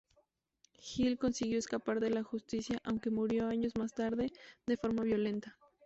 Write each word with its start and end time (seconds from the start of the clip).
Hill 0.79 1.15
consiguió 1.19 1.59
escapar 1.59 1.99
de 1.99 2.09
la 2.09 2.23
justicia 2.23 2.79
aunque 2.83 3.11
murió 3.11 3.45
años 3.47 3.73
más 3.77 3.93
tarde 3.93 4.33
de 4.65 4.75
forma 4.77 5.03
violenta. 5.03 5.55